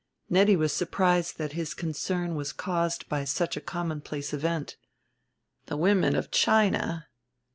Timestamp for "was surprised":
0.55-1.37